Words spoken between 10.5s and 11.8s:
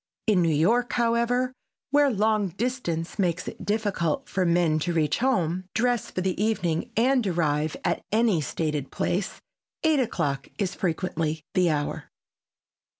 is frequently the